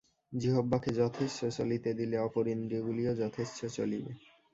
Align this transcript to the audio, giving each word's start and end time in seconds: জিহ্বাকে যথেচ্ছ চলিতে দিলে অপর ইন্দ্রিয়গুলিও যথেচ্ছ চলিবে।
জিহ্বাকে 0.33 0.91
যথেচ্ছ 0.99 1.37
চলিতে 1.57 1.89
দিলে 1.99 2.17
অপর 2.19 2.45
ইন্দ্রিয়গুলিও 2.47 3.13
যথেচ্ছ 3.21 3.57
চলিবে। 3.77 4.11